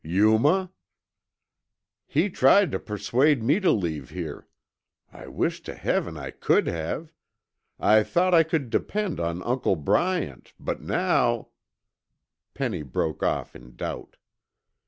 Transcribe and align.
"Yuma?" 0.03 0.71
"He 2.07 2.31
tried 2.31 2.71
to 2.71 2.79
persuade 2.79 3.43
me 3.43 3.59
to 3.59 3.69
leave 3.69 4.09
here. 4.09 4.47
I 5.13 5.27
wish 5.27 5.61
to 5.61 5.75
Heaven 5.75 6.17
I 6.17 6.31
could 6.31 6.65
have. 6.65 7.11
I 7.79 8.01
thought 8.01 8.33
I 8.33 8.41
could 8.41 8.71
depend 8.71 9.19
on 9.19 9.43
Uncle 9.43 9.75
Bryant, 9.75 10.53
but 10.59 10.81
now" 10.81 11.49
Penny 12.55 12.81
broke 12.81 13.21
off 13.21 13.55
in 13.55 13.75
doubt. 13.75 14.17